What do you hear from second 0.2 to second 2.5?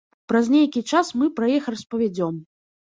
Праз нейкі час мы пра іх распавядзём.